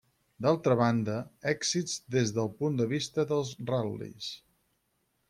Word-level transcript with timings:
D'altra 0.43 0.77
banda, 0.79 1.17
èxits 1.51 1.99
des 2.15 2.33
del 2.37 2.49
punt 2.63 2.79
de 2.79 2.87
vista 2.97 3.27
dels 3.33 3.53
ral·lis. 3.73 4.31